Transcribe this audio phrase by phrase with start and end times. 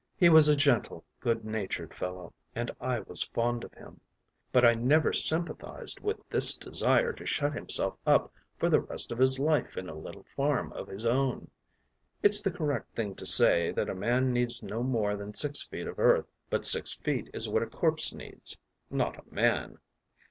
[0.17, 4.01] “He was a gentle, good natured fellow, and I was fond of him,
[4.51, 9.19] but I never sympathized with this desire to shut himself up for the rest of
[9.19, 11.51] his life in a little farm of his own.
[12.23, 15.85] It’s the correct thing to say that a man needs no more than six feet
[15.85, 16.25] of earth.
[16.49, 18.57] But six feet is what a corpse needs,
[18.89, 19.77] not a man.